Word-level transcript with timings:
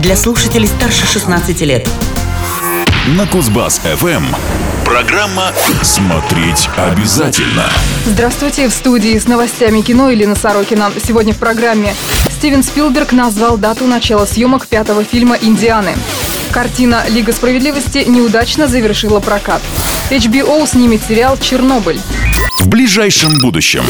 для 0.00 0.16
слушателей 0.16 0.66
старше 0.66 1.06
16 1.06 1.60
лет. 1.62 1.88
На 3.16 3.26
Кузбасс-ФМ. 3.26 4.24
Программа 4.84 5.52
«Смотреть 5.82 6.68
обязательно». 6.76 7.64
Здравствуйте, 8.06 8.68
в 8.68 8.72
студии 8.72 9.18
с 9.18 9.28
новостями 9.28 9.82
кино 9.82 10.10
Елена 10.10 10.34
Сорокина. 10.34 10.90
Сегодня 11.06 11.34
в 11.34 11.38
программе 11.38 11.94
Стивен 12.30 12.62
Спилберг 12.62 13.12
назвал 13.12 13.58
дату 13.58 13.86
начала 13.86 14.24
съемок 14.24 14.66
пятого 14.66 15.04
фильма 15.04 15.36
«Индианы». 15.40 15.94
Картина 16.50 17.04
«Лига 17.08 17.32
справедливости» 17.32 18.04
неудачно 18.06 18.66
завершила 18.66 19.20
прокат. 19.20 19.62
HBO 20.10 20.66
снимет 20.66 21.02
сериал 21.06 21.36
«Чернобыль». 21.38 22.00
В 22.58 22.68
ближайшем 22.68 23.38
будущем. 23.38 23.84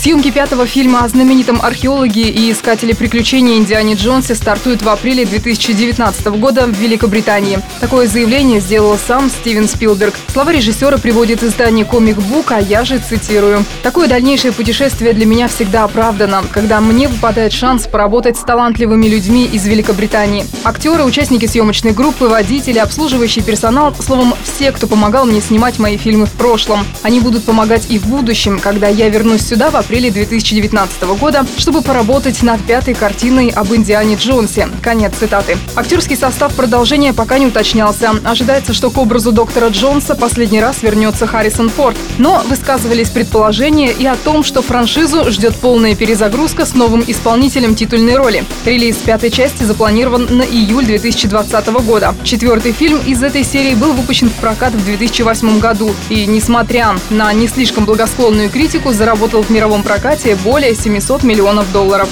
Съемки 0.00 0.30
пятого 0.30 0.66
фильма 0.66 1.04
о 1.04 1.08
знаменитом 1.08 1.60
археологе 1.60 2.22
и 2.22 2.50
искателе 2.50 2.94
приключений 2.94 3.58
Индиане 3.58 3.96
Джонсе 3.96 4.34
стартуют 4.34 4.80
в 4.80 4.88
апреле 4.88 5.26
2019 5.26 6.26
года 6.38 6.64
в 6.66 6.70
Великобритании. 6.70 7.58
Такое 7.80 8.06
заявление 8.06 8.60
сделал 8.60 8.96
сам 8.96 9.28
Стивен 9.28 9.68
Спилберг. 9.68 10.14
Слова 10.28 10.52
режиссера 10.52 10.96
приводит 10.96 11.42
издание 11.42 11.84
«Комик 11.84 12.16
Бук», 12.16 12.50
а 12.52 12.60
я 12.60 12.86
же 12.86 12.98
цитирую. 12.98 13.62
«Такое 13.82 14.08
дальнейшее 14.08 14.52
путешествие 14.52 15.12
для 15.12 15.26
меня 15.26 15.48
всегда 15.48 15.84
оправдано, 15.84 16.44
когда 16.50 16.80
мне 16.80 17.06
выпадает 17.06 17.52
шанс 17.52 17.86
поработать 17.86 18.38
с 18.38 18.40
талантливыми 18.40 19.06
людьми 19.06 19.44
из 19.44 19.66
Великобритании. 19.66 20.46
Актеры, 20.64 21.04
участники 21.04 21.44
съемочной 21.44 21.92
группы, 21.92 22.26
водители, 22.26 22.78
обслуживающий 22.78 23.42
персонал, 23.42 23.94
словом, 23.94 24.32
все, 24.44 24.72
кто 24.72 24.86
помогал 24.86 25.26
мне 25.26 25.42
снимать 25.42 25.78
мои 25.78 25.98
фильмы 25.98 26.24
в 26.24 26.32
прошлом. 26.32 26.86
Они 27.02 27.20
будут 27.20 27.44
помогать 27.44 27.90
и 27.90 27.98
в 27.98 28.06
будущем, 28.06 28.58
когда 28.58 28.88
я 28.88 29.10
вернусь 29.10 29.42
сюда 29.42 29.68
в 29.68 29.76
апреле 29.90 30.12
2019 30.12 31.02
года, 31.18 31.44
чтобы 31.58 31.82
поработать 31.82 32.44
над 32.44 32.64
пятой 32.64 32.94
картиной 32.94 33.48
об 33.48 33.74
Индиане 33.74 34.14
Джонсе. 34.14 34.68
Конец 34.82 35.14
цитаты. 35.18 35.58
Актерский 35.74 36.16
состав 36.16 36.54
продолжения 36.54 37.12
пока 37.12 37.40
не 37.40 37.46
уточнялся. 37.46 38.12
Ожидается, 38.22 38.72
что 38.72 38.90
к 38.90 38.98
образу 38.98 39.32
доктора 39.32 39.66
Джонса 39.66 40.14
последний 40.14 40.60
раз 40.60 40.84
вернется 40.84 41.26
Харрисон 41.26 41.70
Форд. 41.70 41.96
Но 42.18 42.40
высказывались 42.48 43.10
предположения 43.10 43.90
и 43.90 44.06
о 44.06 44.14
том, 44.14 44.44
что 44.44 44.62
франшизу 44.62 45.28
ждет 45.32 45.56
полная 45.56 45.96
перезагрузка 45.96 46.66
с 46.66 46.74
новым 46.74 47.02
исполнителем 47.04 47.74
титульной 47.74 48.14
роли. 48.14 48.44
Релиз 48.64 48.94
пятой 48.98 49.32
части 49.32 49.64
запланирован 49.64 50.28
на 50.30 50.42
июль 50.42 50.86
2020 50.86 51.66
года. 51.82 52.14
Четвертый 52.22 52.70
фильм 52.70 53.00
из 53.04 53.24
этой 53.24 53.42
серии 53.42 53.74
был 53.74 53.92
выпущен 53.94 54.30
в 54.30 54.34
прокат 54.34 54.72
в 54.72 54.84
2008 54.84 55.58
году 55.58 55.90
и, 56.10 56.26
несмотря 56.26 56.94
на 57.10 57.32
не 57.32 57.48
слишком 57.48 57.86
благосклонную 57.86 58.50
критику, 58.50 58.92
заработал 58.92 59.42
в 59.42 59.50
мировом 59.50 59.79
прокате 59.82 60.36
более 60.36 60.74
700 60.74 61.22
миллионов 61.22 61.70
долларов. 61.72 62.08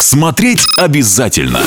Смотреть 0.00 0.66
обязательно. 0.78 1.60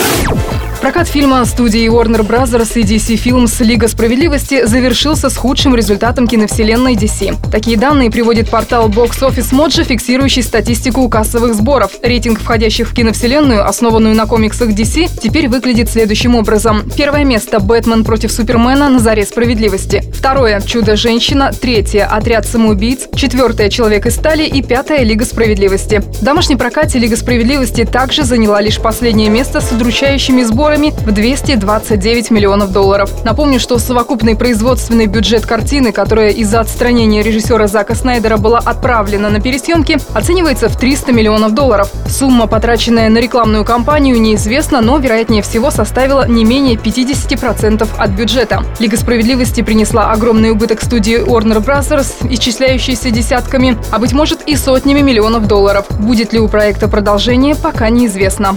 Прокат 0.82 1.08
фильма 1.08 1.46
студии 1.46 1.88
Warner 1.88 2.28
Bros. 2.28 2.50
и 2.74 2.82
DC 2.82 3.14
Films 3.14 3.64
«Лига 3.64 3.88
справедливости» 3.88 4.66
завершился 4.66 5.30
с 5.30 5.38
худшим 5.38 5.76
результатом 5.76 6.28
киновселенной 6.28 6.96
DC. 6.96 7.52
Такие 7.52 7.78
данные 7.78 8.10
приводит 8.10 8.50
портал 8.50 8.90
Box 8.90 9.20
Office 9.22 9.54
Mojo, 9.54 9.84
фиксирующий 9.84 10.42
статистику 10.42 11.08
кассовых 11.08 11.54
сборов. 11.54 11.92
Рейтинг 12.02 12.40
входящих 12.40 12.90
в 12.90 12.96
киновселенную, 12.96 13.64
основанную 13.64 14.16
на 14.16 14.26
комиксах 14.26 14.70
DC, 14.70 15.20
теперь 15.22 15.50
выглядит 15.50 15.88
следующим 15.88 16.34
образом. 16.34 16.90
Первое 16.98 17.26
место– 17.26 17.60
«Бэтмен 17.60 18.04
против 18.04 18.32
Супермена» 18.32 18.90
на 18.90 18.98
заре 18.98 19.24
справедливости. 19.24 20.04
Второе– 20.18 20.62
«Чудо-женщина». 20.66 21.52
Третье– 21.52 22.06
«Отряд 22.12 22.48
самоубийц». 22.48 23.08
Четвертое– 23.16 23.70
«Человек 23.70 24.08
из 24.08 24.16
стали». 24.16 24.46
И 24.46 24.64
пятое– 24.64 25.04
«Лига 25.04 25.26
справедливости». 25.26 26.00
В 26.00 26.24
домашнем 26.24 26.58
прокате 26.58 26.98
«Лига 26.98 27.16
справедливости» 27.16 27.86
также 27.86 28.24
заняла 28.24 28.60
лишь 28.62 28.80
последнее 28.80 29.30
место 29.30 29.62
с 29.62 29.72
удручающими 29.72 30.42
сборами 30.42 30.71
сборами 30.72 30.94
в 31.06 31.12
229 31.12 32.32
миллионов 32.32 32.72
долларов. 32.72 33.26
Напомню, 33.26 33.60
что 33.60 33.78
совокупный 33.78 34.36
производственный 34.36 35.06
бюджет 35.06 35.46
картины, 35.46 35.92
которая 35.92 36.30
из-за 36.30 36.62
отстранения 36.62 37.22
режиссера 37.24 37.68
Зака 37.68 37.94
Снайдера 37.94 38.38
была 38.38 38.60
отправлена 38.60 39.30
на 39.30 39.42
пересъемки, 39.42 39.98
оценивается 40.14 40.70
в 40.70 40.78
300 40.78 41.12
миллионов 41.12 41.54
долларов. 41.54 41.92
Сумма, 42.08 42.48
потраченная 42.48 43.10
на 43.10 43.18
рекламную 43.18 43.66
кампанию, 43.66 44.20
неизвестна, 44.22 44.80
но, 44.80 44.98
вероятнее 44.98 45.42
всего, 45.42 45.72
составила 45.72 46.26
не 46.28 46.46
менее 46.46 46.76
50% 46.76 47.88
от 47.98 48.10
бюджета. 48.12 48.64
Лига 48.80 48.96
справедливости 48.96 49.62
принесла 49.62 50.12
огромный 50.12 50.52
убыток 50.52 50.82
студии 50.82 51.20
Warner 51.22 51.64
Bros., 51.64 52.32
исчисляющийся 52.32 53.12
десятками, 53.12 53.78
а 53.92 54.00
быть 54.00 54.14
может 54.14 54.42
и 54.44 54.56
сотнями 54.56 55.02
миллионов 55.02 55.48
долларов. 55.48 55.86
Будет 56.00 56.32
ли 56.32 56.40
у 56.40 56.48
проекта 56.48 56.88
продолжение, 56.88 57.56
пока 57.56 57.90
неизвестно. 57.90 58.56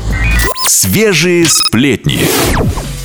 Свежие 0.66 1.44
сплетни. 1.44 2.20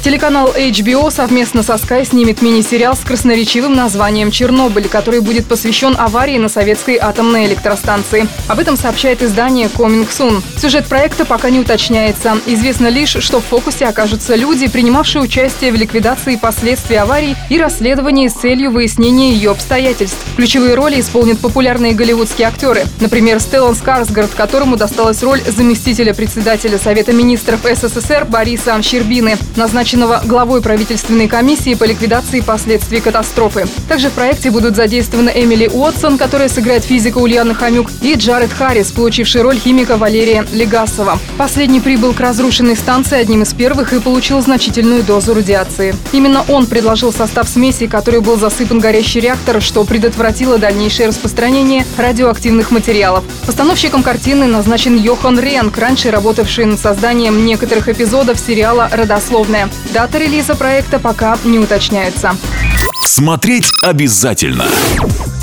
Телеканал 0.01 0.53
HBO 0.55 1.11
совместно 1.11 1.61
со 1.61 1.73
Sky 1.73 2.05
снимет 2.05 2.41
мини-сериал 2.41 2.95
с 2.95 2.99
красноречивым 2.99 3.75
названием 3.75 4.31
«Чернобыль», 4.31 4.87
который 4.87 5.19
будет 5.19 5.45
посвящен 5.45 5.93
аварии 5.99 6.37
на 6.37 6.47
советской 6.47 6.95
атомной 6.95 7.47
электростанции. 7.47 8.25
Об 8.47 8.59
этом 8.59 8.77
сообщает 8.77 9.21
издание 9.21 9.67
Coming 9.67 10.07
Soon. 10.07 10.41
Сюжет 10.57 10.87
проекта 10.87 11.25
пока 11.25 11.49
не 11.49 11.59
уточняется. 11.59 12.37
Известно 12.45 12.87
лишь, 12.87 13.17
что 13.19 13.41
в 13.41 13.45
фокусе 13.45 13.87
окажутся 13.87 14.35
люди, 14.35 14.69
принимавшие 14.69 15.21
участие 15.21 15.73
в 15.73 15.75
ликвидации 15.75 16.37
последствий 16.37 16.95
аварии 16.95 17.35
и 17.49 17.57
расследовании 17.59 18.29
с 18.29 18.33
целью 18.33 18.71
выяснения 18.71 19.33
ее 19.33 19.51
обстоятельств. 19.51 20.17
Ключевые 20.37 20.75
роли 20.75 21.01
исполнят 21.01 21.39
популярные 21.39 21.91
голливудские 21.91 22.47
актеры. 22.47 22.85
Например, 23.01 23.41
Стеллан 23.41 23.75
Скарсгард, 23.75 24.31
которому 24.31 24.77
досталась 24.77 25.21
роль 25.23 25.41
заместителя 25.45 26.13
председателя 26.13 26.77
Совета 26.77 27.11
министров 27.11 27.59
СССР 27.63 28.23
Бориса 28.23 28.81
Щербины, 28.81 29.37
назначен 29.57 29.88
назначенного 29.89 30.21
главой 30.25 30.61
правительственной 30.61 31.27
комиссии 31.27 31.73
по 31.73 31.83
ликвидации 31.83 32.41
последствий 32.41 32.99
катастрофы. 32.99 33.65
Также 33.87 34.09
в 34.09 34.13
проекте 34.13 34.51
будут 34.51 34.75
задействованы 34.75 35.31
Эмили 35.33 35.67
Уотсон, 35.67 36.19
которая 36.19 36.47
сыграет 36.47 36.83
физика 36.83 37.17
Ульяна 37.17 37.55
Хомюк, 37.55 37.89
и 38.01 38.13
Джаред 38.13 38.53
Харрис, 38.53 38.91
получивший 38.91 39.41
роль 39.41 39.57
химика 39.57 39.97
Валерия 39.97 40.45
Легасова. 40.51 41.17
Последний 41.37 41.79
прибыл 41.79 42.13
к 42.13 42.19
разрушенной 42.19 42.75
станции 42.75 43.17
одним 43.17 43.41
из 43.41 43.53
первых 43.53 43.93
и 43.93 43.99
получил 43.99 44.41
значительную 44.41 45.01
дозу 45.01 45.33
радиации. 45.33 45.95
Именно 46.11 46.43
он 46.49 46.67
предложил 46.67 47.11
состав 47.11 47.49
смеси, 47.49 47.87
который 47.87 48.21
был 48.21 48.37
засыпан 48.37 48.79
горящий 48.79 49.21
реактор, 49.21 49.59
что 49.59 49.83
предотвратило 49.85 50.59
дальнейшее 50.59 51.07
распространение 51.07 51.85
радиоактивных 51.97 52.69
материалов. 52.69 53.23
Постановщиком 53.47 54.03
картины 54.03 54.45
назначен 54.45 54.95
Йохан 54.95 55.39
Ренк, 55.39 55.75
раньше 55.77 56.11
работавший 56.11 56.65
над 56.65 56.79
созданием 56.79 57.43
некоторых 57.43 57.89
эпизодов 57.89 58.37
сериала 58.39 58.87
«Родословная». 58.91 59.69
Дата 59.93 60.19
релиза 60.19 60.55
проекта 60.55 60.99
пока 60.99 61.37
не 61.43 61.59
уточняется. 61.59 62.35
Смотреть 63.05 63.71
обязательно. 63.83 64.65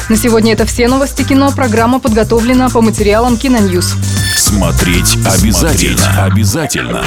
На 0.09 0.17
сегодня 0.17 0.53
это 0.53 0.67
все 0.67 0.87
новости 0.89 1.23
кино. 1.23 1.51
Программа 1.51 1.99
подготовлена 1.99 2.69
по 2.69 2.81
материалам 2.81 3.37
Киноньюз. 3.37 3.95
Смотреть 4.37 5.17
обязательно. 5.17 5.99
Смотреть 5.99 6.01
обязательно. 6.19 7.05